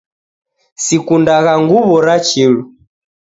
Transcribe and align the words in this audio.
Sikundagha 0.83 1.53
nguw'o 1.63 1.97
ra 2.05 2.15
chilu 2.27 2.61